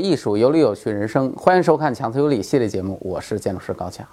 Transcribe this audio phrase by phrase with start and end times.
[0.00, 4.06] 艺术，有理有趣人生，欢迎收看《强词有理》系列节目，我是建筑师高强。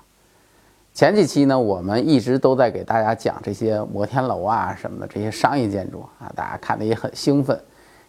[0.93, 7.59] 前几期呢，我们一直都在给大家讲这些摩天楼啊什么的这些商业建筑啊，大家看的也很兴奋。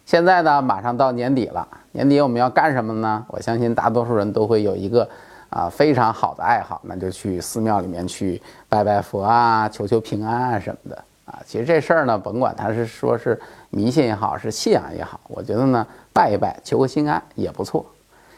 [0.05, 3.25] 现在呢，马上到年底了，年底我们要干什么呢？
[3.29, 5.07] 我相信大多数人都会有一个
[5.49, 11.39] 啊非常好的爱好，那就去寺庙里面去拜拜佛啊，求求平安啊什么的啊。
[11.45, 13.39] 其实这事儿呢，甭管他是说是
[13.69, 17.85] 迷信也好，是信仰也好，我觉得呢，拜一拜，求个心安也不错。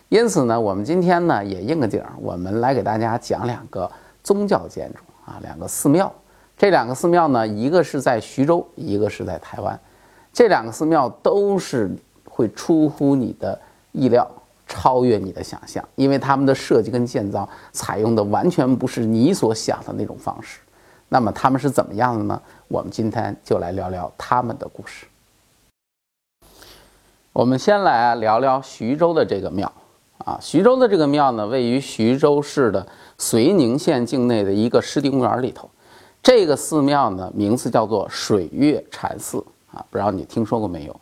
[0.10, 3.90] 因此呢，我们今天呢也应个景，我们来给大家讲两个。
[4.24, 6.14] 宗教建筑啊，两个寺庙，
[6.56, 9.80] 这两个寺庙呢，一个是在徐州，一个是在台湾，
[10.32, 11.90] 这两个寺庙都是
[12.24, 13.60] 会出乎你的
[13.94, 14.30] 意料，
[14.68, 20.60] 超越你的想象，因为他们的设计跟建造采用的完全不是你所想的那种方式。
[21.14, 22.42] 那么他们是怎么样的呢？
[22.70, 25.06] 我们今天就来聊聊他们的故事。
[27.34, 29.70] 我们先来聊聊徐州的这个庙。
[30.20, 35.70] 啊，徐州的这个庙呢，位于徐州市的绥宁县境内的一个湿地公园里头。
[36.24, 39.44] 这个寺庙呢，名字叫做水月禅寺
[39.74, 40.98] 啊，不知道你听说过没有？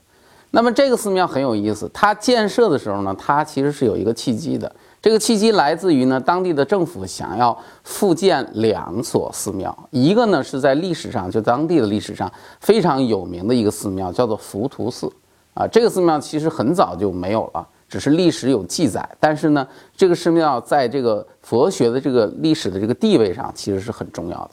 [0.50, 4.76] 那么这个寺庙很有意思，它建设的时候呢，它其实是有一个契机的。
[5.02, 15.12] 这个契机来自于呢，当地的政府想要复建两所寺庙，一个呢是在历史上就当地的历史上非常有名的一个寺庙，叫做浮屠寺
[15.54, 15.66] 啊。
[15.68, 17.68] 这个寺庙其实很早就没有了。
[17.88, 24.52] 只是历史有记载，但是呢，这个寺庙在这个佛学的这个历史的这个地位上，其实是很重要的。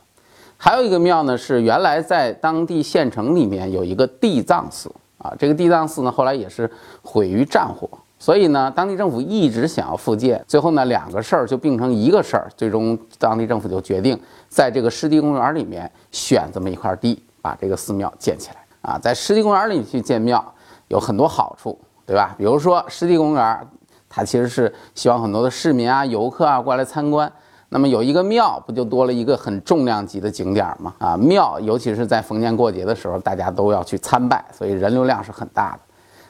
[0.56, 6.70] 还有一个庙呢，是原来在当地县城里面有一个地藏寺啊，这个地藏寺呢，后来也是
[7.02, 7.86] 毁于战火，
[8.18, 20.44] 所以呢，当地政府一直想要复建，最后呢，两个事儿就并成一个事儿，最终当地政府就决定在这个湿地公园里面选这么一块地，把这个寺庙建起来啊，在湿地公园里去建庙
[20.88, 21.78] 有很多好处。
[22.06, 22.36] 对吧？
[22.38, 23.68] 比如说湿地公园，
[24.08, 27.28] 它其实是希望很多的市民啊、游客啊过来参观。
[27.70, 30.94] 那么有一个庙，不就多了一个很重量级的景点吗？
[31.00, 35.80] 啊，庙尤其是在逢年过节的时候，大家都要去参拜，所以人流量是很大的。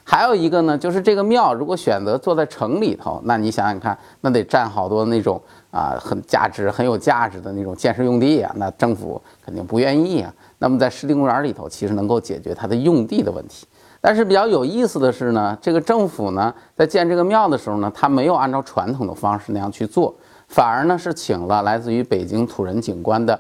[0.09, 10.33] 还有一个呢，就是这个庙如果选择坐在城里头，那你想想看，那得占好多那种啊很价值、很有价值的那种建设用地啊，那政府肯定不愿意啊。
[10.59, 13.67] 那么在湿地公园里头，其实能够解决它的用地的问题。
[14.01, 20.15] 但是比较有意思的是呢，这个政府呢在建这个庙的时候呢，他没有按照传统的方式那样去做，
[20.47, 23.39] 反而呢是请了来自于北京土人景观的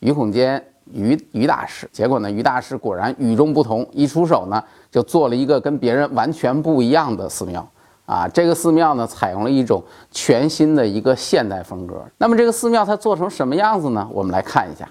[0.00, 0.60] 于孔坚
[0.92, 1.88] 于于大师。
[1.92, 7.66] 结果呢，于大师果然与众不同，一出手呢就做了一个跟别人完全不一样的寺庙
[8.06, 8.28] 啊。
[8.28, 12.04] 这个寺庙呢采用了一种全新的一个现代风格。
[12.18, 14.08] 那么这个寺庙它做成什么样子呢？
[14.12, 14.88] 我们来看一下。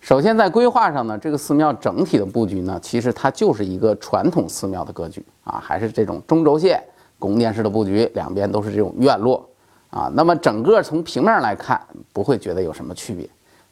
[0.00, 6.82] 首先，在规划上呢，这个寺庙整体的布局呢，其实它就是一个传统寺庙的格局啊，还是这种中轴线
[7.18, 9.46] 宫殿式的布局，两边都是这种院落
[9.90, 10.10] 啊。
[10.14, 11.78] 那么整个从平面来看，
[12.12, 13.28] 不会觉得有什么区别。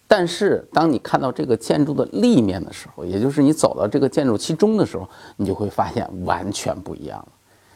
[0.09, 7.29] 但是当你看到这个建筑的立面的时候，也就是你走到这个建筑其中的时候，你就会发现完全不一样了。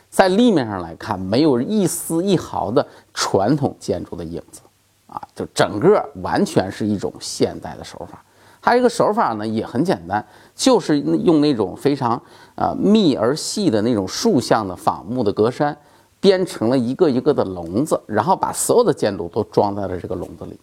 [0.08, 4.60] 在立面上来看，没有一丝一毫的传统建筑的影子
[5.06, 8.22] 啊，就整个完全是一种现代的手法。
[8.60, 10.24] 还有一个手法呢也很简单，
[10.54, 12.20] 就是用那种非常
[12.54, 15.74] 呃密而细的那种竖向的仿木的格栅，
[16.20, 20.58] 编成了一个一个的笼子，然后把所有的建筑都装在了这个笼子里。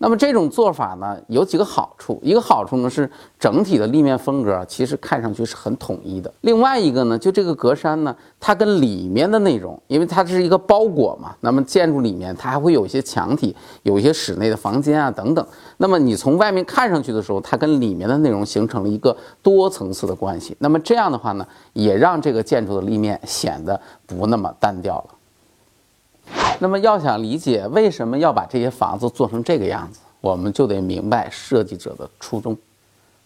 [0.00, 2.20] 那么这种做法呢，有几个好处。
[2.22, 6.32] 一个好处呢是整体的立面风格其实看上去是很统一的。
[6.42, 15.44] 另外一个呢，就这个格栅呢，它跟里面的内容，因为它是一个包裹嘛，那么建筑里面它还会有一些墙体，有一些室内的房间啊等等。
[15.78, 20.56] 那么你从外面看上去的时候，它跟里面的内容形成了一个多层次的关系。
[20.60, 25.17] 那么这样的话呢，也让这个建筑的立面显得不那么单调了。
[26.60, 32.56] 那么要想理解为什么要把这些房子做成这个样子，我们就得明白设计者的初衷。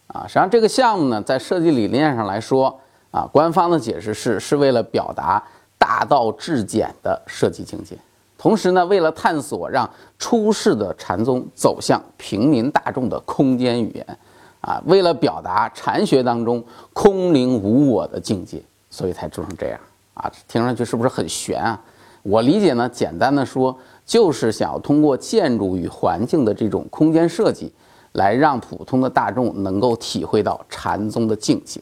[0.07, 2.79] 啊，实际上这个项目呢，在设计理念上来说，
[3.09, 5.41] 啊，官方的解释是是为了表达
[5.77, 7.97] 大道至简的设计境界，
[8.37, 14.17] 同时呢，为了探索让出世的禅宗走向平民大众的空间语言，
[14.61, 18.61] 啊，为了表达禅学当中空灵无我的境界，
[18.91, 19.79] 所以才做成这样。
[20.13, 21.81] 啊，听上去是不是很玄啊？
[22.23, 27.71] 我理解呢，简单的说，就是想要通过建筑与环境的这种空间设计，
[28.13, 31.81] 来让普通的大众能够体会到禅宗的境界，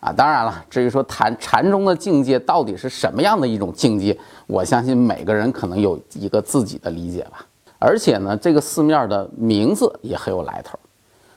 [0.00, 7.46] 啊，当然了，至于说禅禅宗的境界到底是什么样的一种境界，我相信每个人可能有一个自己的理解吧。
[7.78, 10.76] 而且呢，这个寺庙的名字也很有来头，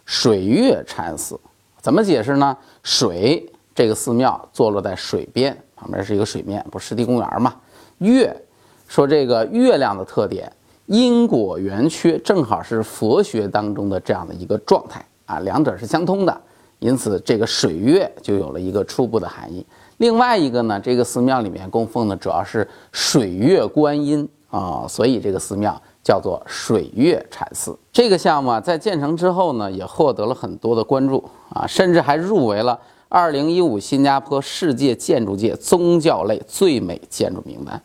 [0.03, 1.39] 水月禅寺，
[1.79, 2.57] 怎么解释呢？
[2.81, 5.55] 水这个寺庙坐落在水边。
[5.75, 7.55] 旁边是一个水面，不湿地公园嘛？
[8.01, 8.35] 月，
[8.87, 10.51] 说这个月亮的特点，
[10.87, 16.41] 因果圆缺，正好是佛学当中的这样的一个状态啊，两者是相通的，
[16.79, 19.63] 因此这个水月就有了一个初步的含义。
[19.97, 27.77] 另外一个呢，这个寺庙里面供奉的主要是水月观音啊，所以这个寺庙叫做水月禅寺。
[27.93, 32.79] 这个项目啊，在建成之后呢，也获得了很多的关注啊，甚至还入围了
[33.11, 37.79] 2015新加坡世界建筑界宗教类最美建筑名单。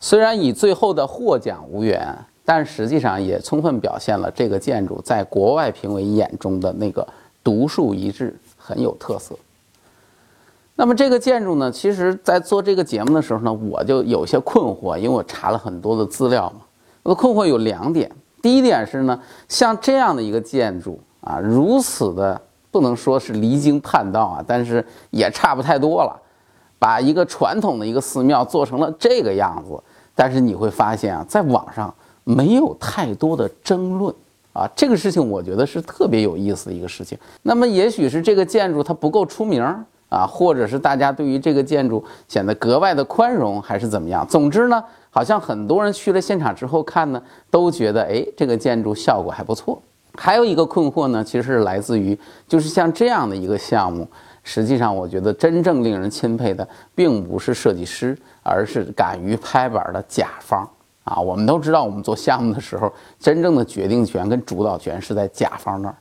[0.00, 7.06] 虽然与最后的获奖无缘，但实际上也充分表现了这个建筑在国外评委眼中的那个
[7.42, 9.34] 独树一帜，很有特色。
[10.76, 16.62] 那么这个建筑呢，其实，在做这个节目的时候呢，我就有些困惑，因为我查了很多的资料嘛。
[17.04, 18.10] 我的困惑有两点，
[18.42, 19.18] 第一点是呢，
[19.48, 26.20] 像这样的一个建筑啊，如此的不能说是离经叛道啊，但是也差不太多了，
[26.84, 29.82] 把一个传统的一个寺庙做成了这个样子。
[30.14, 31.92] 但是你会发现啊，在网上
[32.24, 34.14] 没有太多的争论
[34.52, 37.16] 啊，这个事情我觉得是特别有意思的一个事情。
[37.40, 39.64] 那么也许是这个建筑它不够出名。
[40.10, 44.24] 啊，或者是大家对于这个建筑显得格外的宽容，还是怎么样？
[44.28, 47.20] 总之呢，好像很多人去了现场之后看呢，
[47.50, 49.82] 都觉得哎，这个建筑效果还不错。
[50.14, 52.16] 还有一个困惑呢，其实是来自于，
[52.46, 54.06] 就是像这样的一个项目，
[54.44, 60.68] 实际上我觉得真正令人钦佩的，并不是设计师，而是敢于拍板的甲方
[61.02, 61.18] 啊。
[61.18, 65.96] 我们都知道，我们做项目的时候，真正的决定权跟主导权是在甲方那儿。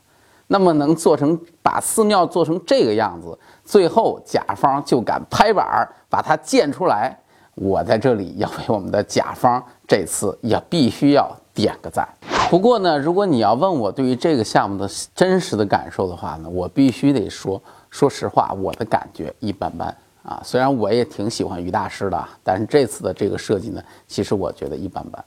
[0.48, 7.18] 那么能做成把寺庙做成这个样子，最后甲方就敢拍板把它建出来。
[7.56, 12.08] 我在这里要为我们的甲方这次也必须要点个赞。
[12.50, 17.62] 不过呢，如果你要问我对于这个项目的真实的感受的话呢，我必须得说，
[17.94, 20.42] 说实话，我的感觉一般般啊。
[20.44, 25.24] 虽然我也挺喜欢于大师的，但是这次的这个设计呢，其实我觉得一般般。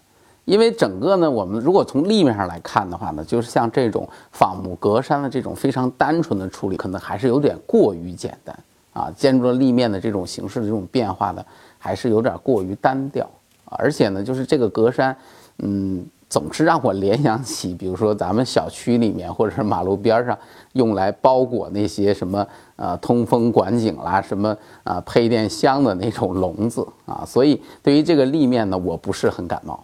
[0.47, 8.59] 因为整个呢，我们如果从立面上来看的话呢，就是像这种仿木格栅的这种非常单纯的处理，可能还是有点过于简单
[8.93, 9.13] 啊。
[9.17, 11.45] 建筑的立面的这种形式的这种变化呢，
[11.79, 13.25] 还是有点过于单调。
[13.65, 15.15] 而且呢，就是这个格栅，
[15.59, 20.37] 嗯，总是让我联想起，比如说咱们小区里面或者是马路边上
[20.73, 22.47] 用来包裹那些什么
[22.77, 27.25] 呃通风管井啦、什么啊配电箱的那种笼子啊。
[27.27, 29.83] 所以对于这个立面呢，我不是很感冒。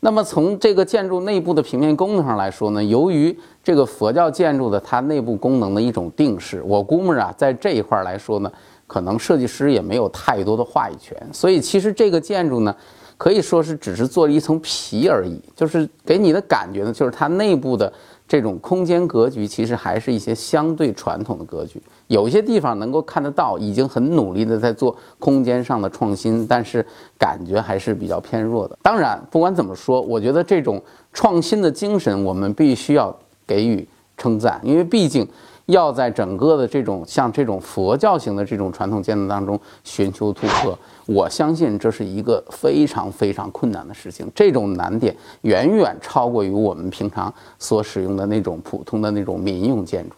[0.00, 8.52] 那么从这个建筑内部的平面功能上来说呢，由于这个佛教建筑的它内部功能的一种定式，我估摸着啊，在这一块来说呢，
[8.86, 12.76] 可能设计师也没有太多的话语权，所以其实这个建筑呢，
[13.16, 17.92] 可以说是只是做了一层皮而已，就是给你的感觉呢，就是它内部的。
[18.26, 26.84] 这种空间格局其实还是一些相对传统的格局，有些地方能够看得到，已经很努力的在做空间上的创新，但是
[27.18, 28.78] 感觉还是比较偏弱的。
[28.80, 30.82] 当然，不管怎么说，我觉得这种
[31.12, 33.14] 创新的精神，我们必须要
[33.46, 33.86] 给予
[34.16, 35.28] 称赞，因为毕竟。
[35.66, 44.30] 要在整个的这种像这种佛教型的这种传统建筑当中寻求突破，我相信这是一个非常非常困难的事情。
[44.34, 50.14] 这种难点远远超过于我们平常所使用的那种普通的那种民用建筑，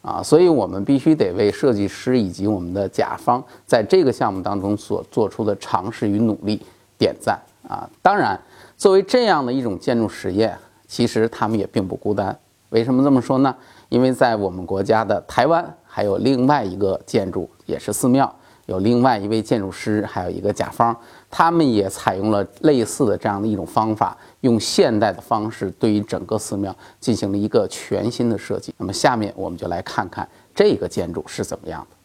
[0.00, 6.62] 啊，所以我们必须得为设计师以及我们的甲方在这个项目当中所做出的尝试与努力
[6.96, 7.86] 点赞啊。
[8.00, 8.40] 当然，
[8.78, 10.56] 作为这样的一种建筑实验，
[10.86, 12.34] 其实他们也并不孤单。
[12.70, 13.54] 为什么这么说呢？
[13.88, 18.34] 因为在我们国家的台湾，还有另外一个建筑，也是寺庙，
[18.66, 20.94] 有另外一位建筑师，还有一个甲方，
[21.30, 28.74] 他们也采用了类似的这样的一种方法，用现代的方式对于整个寺庙进行了一个全新的设计。
[28.78, 31.96] 那么下面我们就来看看这个建筑是怎么样的。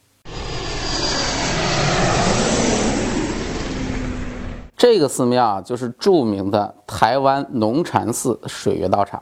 [4.77, 9.21] 这个寺庙就是著名的台湾龙禅寺水月道场。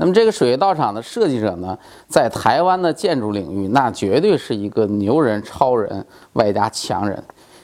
[0.00, 1.76] 那么这个水月道场的设计者呢，
[2.06, 7.22] 在台湾的建筑领域，那绝对是一个牛人、超人，外加强人。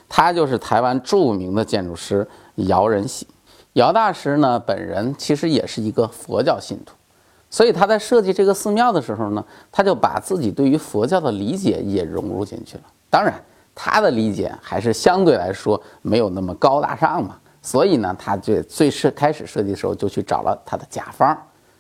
[0.09, 2.27] 他就是台湾著名的建筑师
[2.57, 3.27] 姚仁喜。
[3.75, 6.95] 姚大师呢，本人其实也是一个佛教信徒，
[7.49, 12.83] 所以他在设计这个寺庙的时候呢，他就把自己对于佛教的理解也融入进去了。
[13.11, 13.35] 当然，
[13.75, 21.37] 他的理解还是相对来说没有那么高大上嘛，所以呢，他就最是开始设计的时候就去找了他的甲方。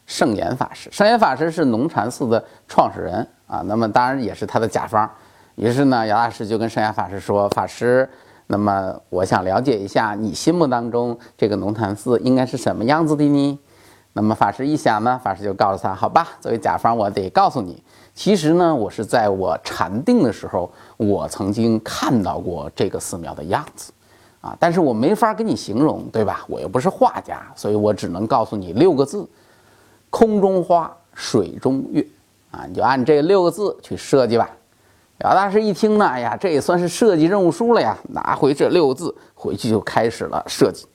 [0.07, 5.09] 圣严法师，圣严法师是龙禅寺的创始人啊，那么当然也是他的甲方。
[5.57, 8.09] 于是呢，姚大师就跟圣严法师说：“法师，
[8.49, 13.59] 那么我想了解一下，你心目当中这个龙禅寺应该是什么样子的呢？”
[14.17, 17.83] 那么法师一想呢，法师就告诉他：“好吧，作为甲方，我得告诉你，
[18.15, 23.93] 其实呢，我是在我禅定的时候，我曾经看到过这个寺庙的样子，
[24.41, 26.45] 啊，但是我没法给你形容，对吧？
[26.49, 29.29] 我又不是画家，所以我只能告诉你六个字：
[30.15, 32.07] 空中花，水中月，
[32.53, 34.49] 啊，你就按这六个字去设计吧。
[35.19, 37.99] 姚大师一听呢，哎呀，这也算是设计任务书了呀！
[38.11, 40.87] 拿回这六个字，回去就开始了设计，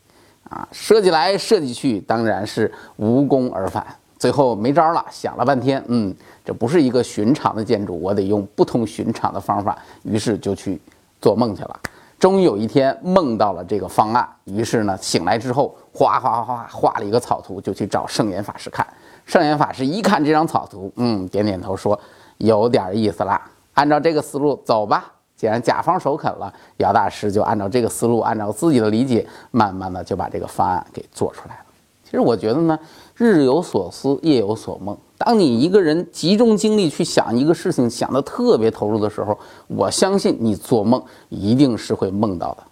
[0.50, 3.86] 啊，设计来设计去，当然是无功而返。
[4.18, 9.78] 最后没招了，想了半天，嗯，这不是一个寻常的建筑，我得用不同寻常的方法。
[10.04, 10.80] 于是就去
[11.22, 11.78] 做梦去了。
[12.18, 18.86] 终于有一天梦到了这个方案，于是呢，醒来之后，哗哗哗哗画了一个草图，就去找圣严法师看。
[19.30, 21.98] 圣严法师一看这张草图，嗯，点点头说，
[22.40, 23.40] 有点意思啦。
[23.76, 25.14] 按照这个思路走吧。
[25.36, 31.62] 既然甲方首肯了，姚大师就按照这个思路，按照自己的理解，慢慢的就把这个方案给做出来了。
[32.04, 32.78] 其实我觉得呢，
[33.16, 34.98] 日有所思，夜有所梦。
[35.16, 42.64] 当你一个人集中精力去想一个事情，想得特别投入的时候，我相信你做梦一定是会梦到的。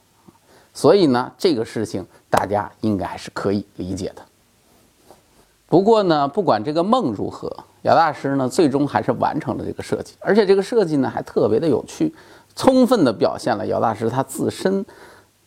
[0.74, 4.22] 所以呢，这个事情大家应该还是可以理解的。
[5.68, 7.52] 不过呢，不管这个梦如何。
[7.84, 12.14] 姚大师呢，最终还是完成了这个设计，而且这个设计呢，还特别的有趣，
[12.54, 14.86] 充分的表现了姚大师他自身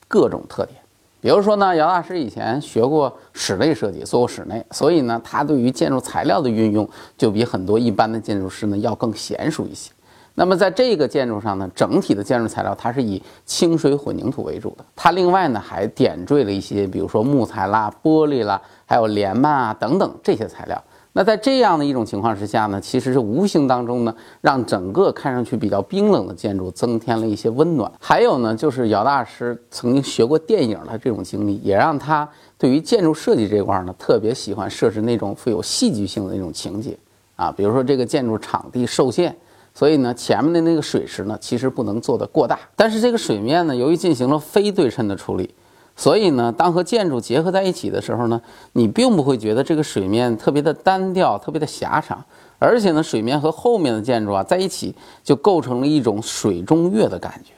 [0.08, 0.80] 各种特点。
[1.20, 9.90] 比如说呢，姚大师以前学过室内设计，做过室内，所以呢，他对于建筑材料的运用就比很多一般的建筑师呢要更娴熟一些。
[10.40, 20.82] 那么在这个建筑上呢，整体的建筑材料它是以清水混凝土为主的，它另外呢还点缀了一些，比如说木材啦、玻璃啦，还有帘幔啊等等这些材料。
[21.12, 27.92] 那在这样的一种情况之下呢，其实是无形当中呢，让整个看上去比较冰冷的建筑增添了一些温暖。
[28.00, 36.96] 还有呢，就是姚大师曾经学过电影的这种经历，也让他对于建筑设计这块呢，特别喜欢设置那种富有戏剧性的那种情节
[37.36, 37.52] 啊。
[37.54, 39.36] 比如说这个建筑场地受限，
[39.74, 45.54] 所以呢，前面的那个水池呢，其实不能做得过大，但是这个水面呢，由于进行了非对称的处理。
[45.96, 48.40] 所以呢，当和建筑结合在一起的时候呢，
[48.72, 52.24] 你并不会觉得这个水面特别的单调、特别的狭长，
[52.58, 57.52] 而且呢，水面和后面的建筑啊在一起，就构成了一种水中月的感觉。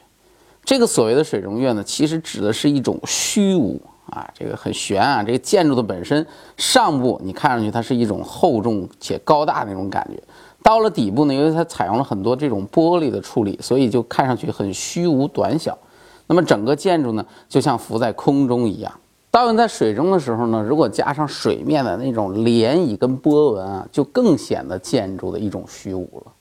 [0.65, 5.23] 这个所谓的水中月呢，其实指的是一种虚无啊，这个很玄啊。
[5.23, 6.25] 这个建筑的本身
[6.57, 10.21] 上部你看上去它是一种厚重且高大那种感觉，
[10.63, 15.77] 到了底部呢，由于它采用了很多这种玻璃的处理，所以就看上去很虚无短小。
[16.25, 18.91] 那么整个建筑呢，就像浮在空中一样。
[19.29, 26.31] 倒映在水中的时候呢，如果加上水面的那种涟漪跟波纹啊，就更显得建筑的一种虚无了。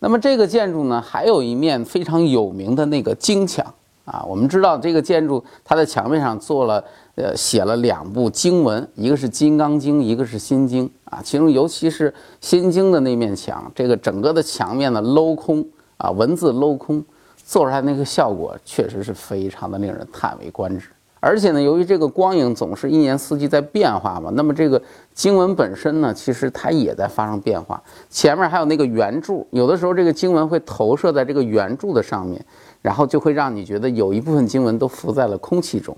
[0.00, 3.64] 那么这个建筑呢，还有一面非常有名的那个经墙
[4.04, 4.22] 啊。
[4.28, 6.84] 我们知道这个建筑，它的墙面上做了
[7.16, 11.20] 呃写了两部经文，一个是《金刚经》，一个是《心经》啊。
[11.22, 15.66] 其中尤其是《心经》的那面墙，这个整个的墙面呢镂空
[15.96, 17.04] 啊，文字镂空。
[17.46, 20.88] 做出来那个效果确实是非常的令人叹为观止，
[21.20, 24.80] 而且呢，由于这个光影总是一年四季在变化嘛，那么这个
[25.12, 27.80] 经文本身呢，其实它也在发生变化。
[28.08, 32.42] 前面还有那个圆柱，有的时候这个经文会投射在这个圆柱的上面，
[32.80, 35.94] 然后就会让你觉得有一部分经文都浮在了空气中。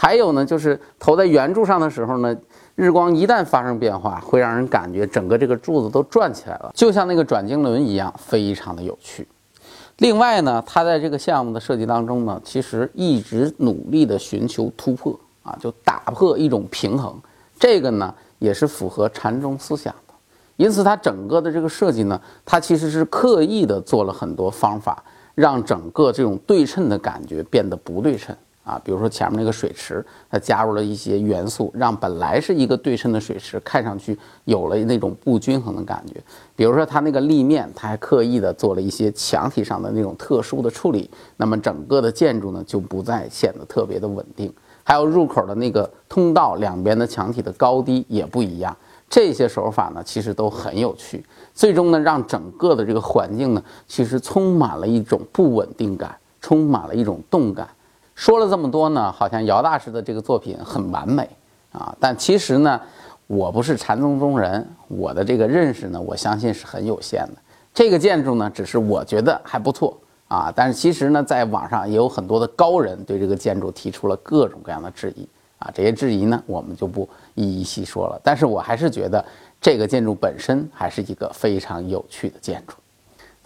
[0.00, 2.32] 还有呢，就是投在圆柱上的时候呢，
[2.76, 9.26] 日光一旦发生变化，会让人感觉整个这个柱子都转起来了，就像那个转经轮一样，非常的有趣。
[9.96, 17.20] 另外呢，他在这个项目的设计当中呢，其实一直努力的寻求突破啊，就打破一种平衡。
[17.58, 20.14] 这个呢，也是符合禅宗思想的。
[20.58, 25.02] 因此，他整个的这个设计呢，他其实是刻意的做了很多方法，
[25.34, 28.32] 让整个这种对称的感觉变得不对称。
[28.68, 36.20] 啊，比如说前面那个水池，它加入了一些元素，让本来是一个对称的水池，看上去有了那种不均衡的感觉。
[36.54, 41.08] 比如说它那个立面，它还刻意的做了一些墙体上的那种特殊的处理，
[41.38, 44.52] 那么整个的建筑呢就不再显得特别的稳定。
[44.84, 48.76] 还有入口的那个通道两边的墙体的高低也不一样，
[49.08, 51.24] 这些手法呢其实都很有趣。
[51.54, 57.66] 最终呢，让整个的这个环境呢，其实充满了一种不稳定感，充满了一种动感。
[58.18, 61.30] 说了这么多呢，好像姚大师的这个作品很完美
[61.70, 62.80] 啊，但其实呢，
[63.28, 67.34] 我不是禅宗中人，我的这个认识呢，我相信是很有限的。
[67.72, 69.96] 这个建筑呢，只是我觉得还不错
[70.26, 75.24] 啊，但是其实呢，在网上也有很多的高人对这个建筑提出了各种各样的质疑
[75.60, 78.20] 啊，这些质疑呢，我们就不一一细说了。
[78.24, 79.24] 但是我还是觉得
[79.60, 82.74] 这个建筑本身还是一个非常有趣的建筑。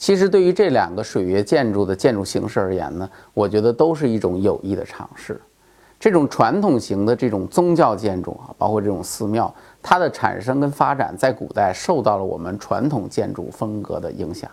[0.02, 5.40] 其实对于这两个水月建筑的建筑形式而言呢，我觉得都是一种有益的尝试。
[6.00, 14.50] 这种传统型的这种宗教建筑啊，包括这种寺庙，它的产生跟发展在古代受到了我们传统建筑风格的影响，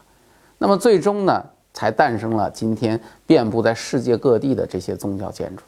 [0.60, 5.64] 那么最终呢，才诞生了今天遍布在世界各地的这些宗教建筑。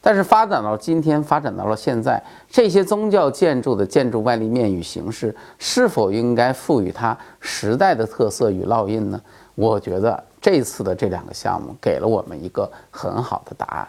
[0.00, 9.20] 但是发展到今天，发展到了现在，这些宗教建筑的建筑外立面与形式，是否应该赋予它时代的特色与烙印呢？
[9.54, 13.88] 我觉得这次的这两个项目给了我们一个很好的答案。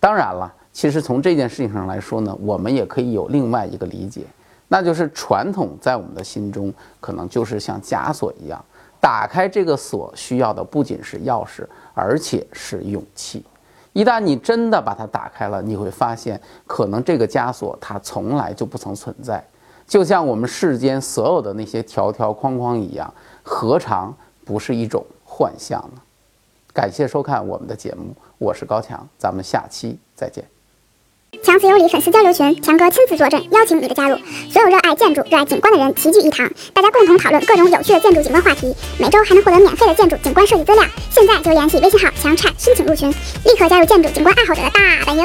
[0.00, 0.52] 当然了。
[0.74, 4.22] 其实从这件事情上来说呢，我们也可以有另外一个理解，
[4.68, 8.64] 那就是传统在我们的心中可能就是像枷锁一样，
[8.98, 13.44] 打开这个锁需要的不仅是钥匙，而且是勇气。
[13.92, 19.44] 一旦你真的把它打开了，你会发现，可能这个枷锁它从来就不曾存在，
[19.86, 26.00] 就像我们世间所有的那些条条框框一样，何尝不是一种幻象呢？
[26.72, 30.42] 感谢收看我们的节目，我是高强，咱们下期再见。
[31.40, 34.16] 强词有理粉丝交流群，强哥亲自坐镇，邀请你的加入。
[34.50, 38.74] 所有热爱建筑、热爱景观的人齐聚一堂，大家共同讨论各种有趣的建筑景观话题。
[38.98, 40.84] 每周还能获得免费的建筑景观设计资料。
[41.10, 45.24] 现在就联系微信号“强拆”申请入群，立刻加入建筑景观爱好者的大本营。